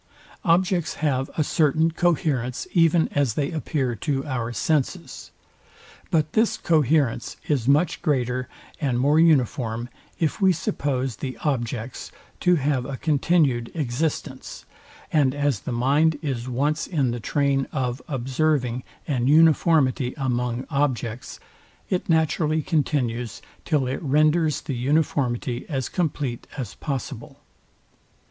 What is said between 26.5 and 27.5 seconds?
as possible.